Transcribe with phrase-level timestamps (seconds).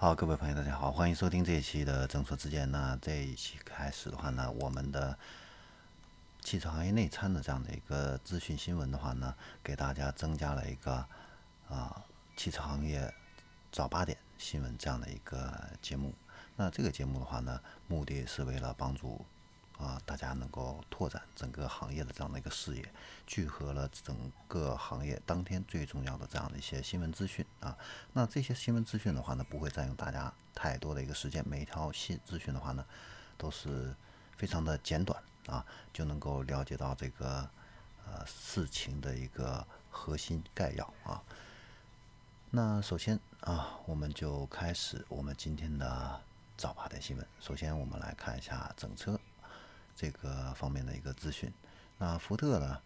[0.00, 2.70] 好，各位朋友，大家好，欢迎收听这一期的正说之间。
[2.70, 5.14] 那这一期开始的话呢，我们的
[6.40, 11.06] 汽车行业内参的这样的一个资讯新闻的话呢，给大家增加了一个
[11.68, 12.02] 啊
[12.34, 13.12] 汽车行业
[13.70, 16.14] 早八点新闻这样的一个节目。
[16.56, 19.22] 那这个节目的话呢，目的是为了帮助。
[19.80, 22.92] 啊，大家能够拓展整个行业的这样的一个视野，
[23.26, 24.14] 聚合了整
[24.46, 27.74] 个行业当天最重要的这样的一些新闻资讯啊。
[28.12, 32.84] 那这些新闻资讯的话呢，不会占用大家太多的一个时间，每一条新资讯的话呢，
[33.38, 33.94] 都是
[34.36, 35.64] 非常的简短啊，
[35.94, 37.48] 就能够了解到这个
[38.06, 41.22] 呃事情的一个核心概要啊。
[42.50, 46.20] 那首先啊，我们就开始我们今天的
[46.56, 47.26] 早八点新闻。
[47.38, 49.19] 首先，我们来看一下整车。
[50.00, 51.52] 这个方面的一个资讯，
[51.98, 52.80] 那福特呢？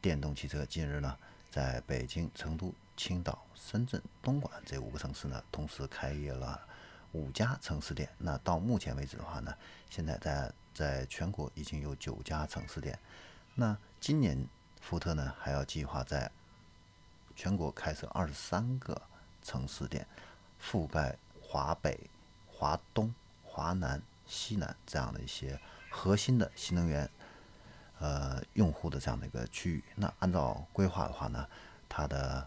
[0.00, 1.16] 电动汽车近日呢，
[1.48, 6.60] 在北京、成都、青岛、深圳、东莞这五个城市呢，同时开业了
[7.12, 8.08] 五家城市店。
[8.18, 9.54] 那到目前为止的话呢，
[9.88, 12.98] 现在在在全国已经有九家城市店。
[13.54, 14.44] 那今年
[14.80, 16.28] 福特呢，还要计划在
[17.36, 19.00] 全国开设二十三个
[19.44, 20.04] 城市店，
[20.60, 22.10] 覆盖华北、
[22.48, 23.14] 华东、
[23.44, 25.56] 华南、西南这样的一些。
[25.90, 27.08] 核心的新能源，
[27.98, 29.82] 呃，用户的这样的一个区域。
[29.96, 31.46] 那按照规划的话呢，
[31.88, 32.46] 它的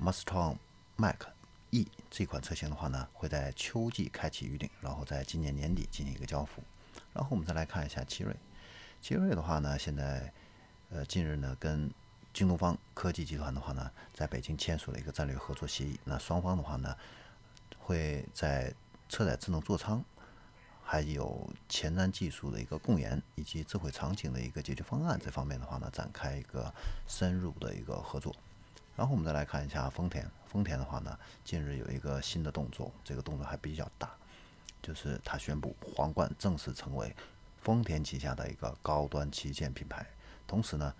[0.00, 0.56] Mustang
[0.96, 1.22] Mac
[1.70, 6.62] E 这款车型的话呢，会在秋季开启预定，然后在今年年底进行一个交付。
[7.12, 8.34] 然后我们再来看一下奇瑞，
[9.00, 10.32] 奇瑞的话呢，现在
[10.90, 11.92] 呃近日呢跟
[12.32, 15.98] 京东方科技集团的话呢，在北京签署了一个战略合作协议。
[16.04, 16.96] 那双方的话呢，
[17.78, 18.72] 会在
[19.08, 20.02] 车载智能座舱。
[20.90, 26.74] 还有前瞻技术的一个共研，以及智慧场景的一个解决方案这方面的话呢，展开一个
[27.06, 28.34] 深入的一个合作。
[28.96, 34.10] 然后我们再来看一下丰田，丰田的话呢，近日有一个新的动作，这个动作还比较大，
[34.82, 37.14] 就是它宣布皇冠正式成为
[37.62, 40.04] 丰田旗下的一个高端旗舰品牌。
[40.44, 40.92] 同时呢，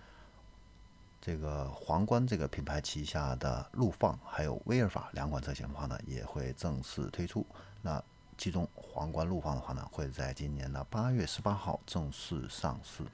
[1.21, 7.45] 这个皇冠这个品牌旗下的陆放还有威尔法两款车型的话呢，也会正式推出。
[7.83, 8.01] 那
[8.41, 13.05] 其中，皇冠陆放的话呢，会在今年的八月十八号正式上市。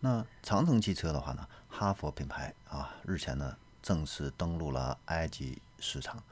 [0.00, 6.24] 那长城汽车的话呢，哈佛品牌啊，日前呢正式登陆了埃及市场，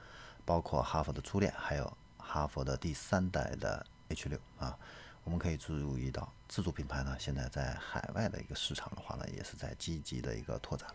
[0.47, 4.79] 包括哈佛的初恋，还有哈佛的第三代的 H 六啊。
[5.23, 10.89] 我们可以注意到，自主品牌呢，现在在海外的一个市场的话呢，也是在积极的一个拓展。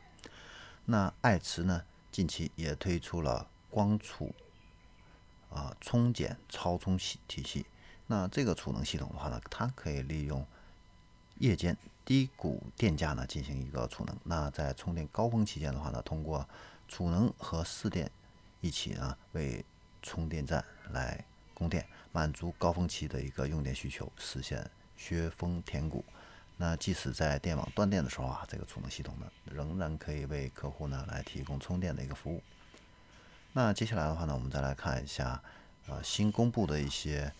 [0.83, 4.33] 那爱驰呢，近期也推出了光储。
[5.55, 7.65] 啊，充减超充系体系，
[8.07, 10.45] 那这个储能系统的话呢，它可以利用
[11.39, 14.13] 夜间低谷电价呢进行一个储能。
[14.25, 16.45] 那在充电高峰期间的话呢，通过
[16.89, 18.11] 储能和市电
[18.59, 19.63] 一起呢，为
[20.01, 21.23] 充电站来
[21.53, 26.03] 供电，满足高峰期的一个用电需求，实现削峰填谷。
[26.57, 32.43] 那即使在电网断电的时候啊，这个储能系统呢，仍然可以为客户呢来提供充电的一个服务。
[33.57, 35.41] 那接下来的话呢，我们再来看一下，
[35.87, 37.31] 呃，新公布的一些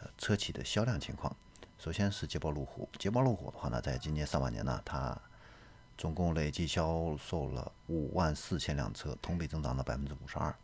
[0.00, 1.34] 呃车企的销量情况。
[1.80, 5.20] 首先是捷豹路虎，捷豹路虎的话呢，在今年上半年呢，它
[5.96, 10.54] 总共累计销售了五万四千辆车，同比增长了百分之五十二。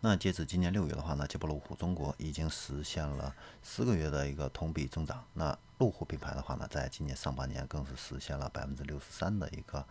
[0.00, 5.24] 那截止今年六月的话呢，捷豹路虎中国已经实现了十个月的一个同比增长。
[5.32, 9.86] 那路虎品牌的话呢，在今年上半年更是实现了百分之六十三的一个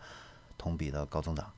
[0.56, 1.52] 同比的高增长。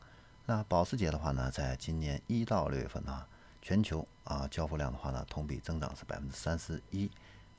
[0.50, 3.26] 那保时捷的话呢，在今年一到六月份呢，
[3.60, 7.10] 全球啊交付量的话呢，同比增长是百分之三十一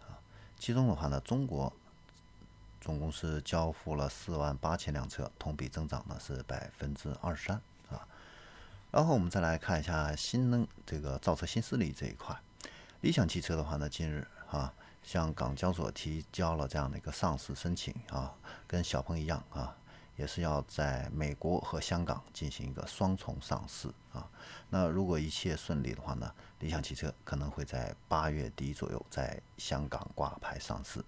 [0.01, 0.17] 啊。
[0.57, 1.72] 其中的话呢，中国
[2.81, 7.61] 总共是交付了四万八千辆车，同比增长呢是百分之二十三
[7.91, 8.07] 啊。
[8.89, 12.35] 然后我们再来看一下新能这个造车新势力这一块，
[13.01, 14.73] 理想汽车的话呢，近日啊
[15.03, 18.33] 向港交所提交了这样的一个上市申请啊，
[18.66, 19.75] 跟小鹏一样啊。
[20.19, 24.30] 也是要在美国和香港进行一个双重上市啊。
[24.69, 26.30] 那如果一切顺利的话呢，
[26.60, 31.01] 理想汽车可能会在八月底左右在香港挂牌上市。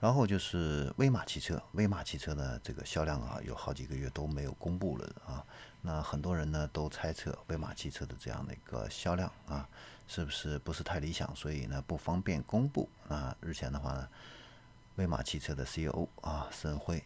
[0.00, 5.44] 然后就是威马汽车，威马汽车的这个销量啊，有好几个月都没有公布了啊。
[5.82, 9.68] 那很多人呢都猜测威马汽车的这样的一个销量啊，
[10.08, 12.88] 是不是不是太理想，所以呢不方便公布。
[13.08, 14.08] 那日前的话呢，
[14.96, 17.04] 威马汽车的 CEO 啊沈辉。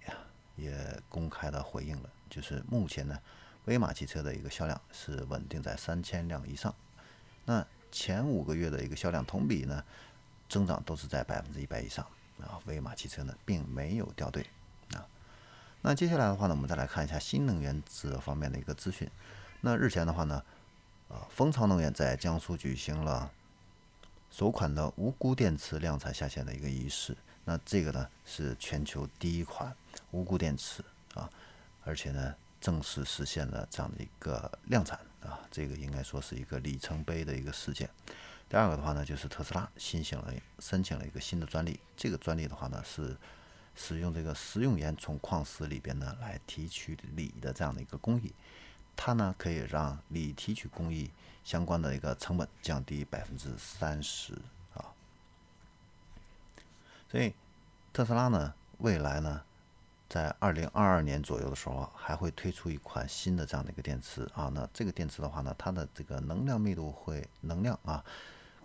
[0.57, 3.19] 也公开的回应了，就是目前呢，
[3.67, 6.75] 威马汽车的一个销量是稳定在三千辆以上。
[7.45, 9.85] 那前五个月的一个销量同比呢，
[10.49, 12.05] 增长都是在百分之一百以上
[12.41, 12.59] 啊。
[12.67, 14.45] 威马汽车呢，并没有掉队
[14.95, 15.07] 啊。
[15.83, 19.09] 那接下来的话呢，我们再来看一下新能源这方面的一个资讯。
[19.61, 20.43] 那日前的话呢，
[21.09, 23.31] 呃，蜂巢能源在江苏举行了
[24.31, 27.17] 首款的无钴电池量产下线的一个仪式。
[27.49, 29.73] 那这个呢是全球第一款
[30.11, 30.85] 无钴电池
[31.15, 31.31] 啊，
[31.85, 37.89] 而且呢正式实现了这样的一个量产啊，这个应该说是一个里程碑的一个事件。
[38.49, 43.17] 第二个的话呢，就是特斯拉新型了申请了一个新的专利，这个专利的话呢是
[43.77, 48.33] 使用这个食用盐从矿石里边呢来提取锂的这样的一个工艺，
[48.97, 51.11] 它呢可以让锂提取工艺
[51.45, 54.37] 相关的一个成本降低百分之三十。
[57.09, 57.33] 所以，
[57.93, 59.43] 特斯拉呢，未来呢，
[60.09, 64.51] 在二零二二年左右的时候，还会推出一款新的这样的一个电池啊。
[64.53, 68.05] 那这个电池的话呢，它的这个能量密度会能量啊，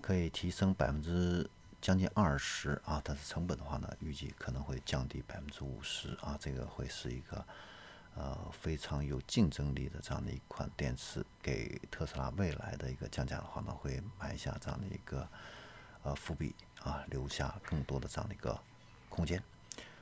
[0.02, 1.48] 可以提升百分之
[1.80, 3.00] 将近二十啊。
[3.04, 6.36] 但是成本的话呢，预计可能会降低百分之五十啊。
[6.40, 7.46] 这个会是一个
[8.16, 15.28] 呃非常有竞争力的这样的一款电池，给特斯拉未来的一个降价的话呢，会埋下这样的一个
[16.02, 16.56] 呃伏笔。
[16.84, 18.60] 啊，留下更多的这样的一个
[19.10, 19.42] 空间。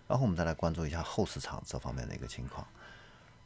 [0.07, 2.65] 然后我们再来关注一下后市场这方面的一个情况。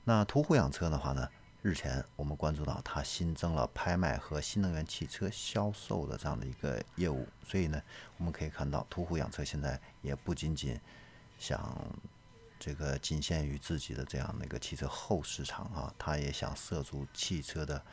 [0.05, 1.29] 那途虎养车的话呢，
[1.61, 7.81] 日前我们关注到它新增了拍卖和新能源汽车销售的这样的一个业务，所以呢，
[8.17, 10.79] 我们可以看到途虎养车现在也不仅仅
[11.37, 11.77] 想
[12.59, 17.83] 这个仅限于自己的这样的一个汽车后市场啊，它也想涉足汽车的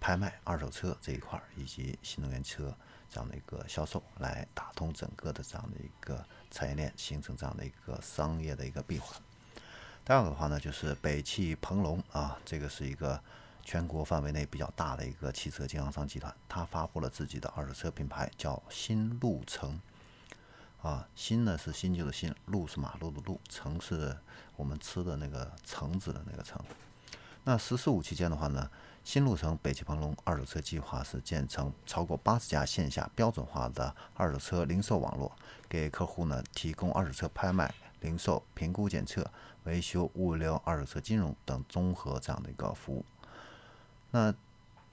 [0.00, 2.74] 拍卖、二手车这一块以及新能源车。
[3.12, 9.20] 这样的一个销售来打通整个的这样的一个产业链，形成这样的一个商业的一个闭环。
[10.04, 13.20] 第二个的话呢，就是北汽鹏龙啊，这个是一个
[13.64, 19.80] 全国范围内比较大的一个汽车经销商集团，它发布了自己的二手车品牌，叫新路城。
[20.80, 24.16] 啊，新呢是新旧的新，路是马路的路，城是
[24.54, 26.64] 我们吃的那个橙子的那个橙。
[27.42, 28.70] 那“十四五”期间的话呢？
[29.02, 35.32] 新路城北汽鹏龙二手车计划是建成超过八十家线下标准化的二手车零售网络，
[35.68, 39.28] 给客户呢提供二手车拍卖、零售、评估检测、
[39.64, 43.04] 维修、物流、二手车金融等综合这样的一个服务。
[44.12, 44.32] 那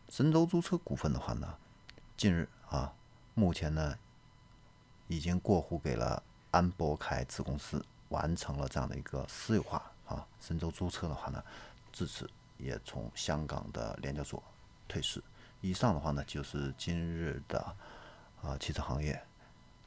[0.10, 1.56] 神州租车股份的话呢，
[2.16, 2.94] 近日啊，
[3.36, 3.96] 目前呢
[5.08, 10.26] 已经过户给了安博凯子公司，完成了这样的一个私有化啊。
[10.40, 11.44] 神州租车的话呢，
[11.92, 12.28] 至此。
[12.58, 14.44] 也从香港的联交所
[14.88, 15.24] 退市。
[15.62, 17.60] 以上的话呢，就是今日的
[18.42, 19.20] 啊汽车行业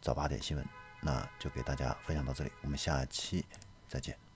[0.01, 0.67] 早八点新闻，
[1.01, 3.45] 那就给大家分享到这里，我们下期
[3.89, 4.30] 再见。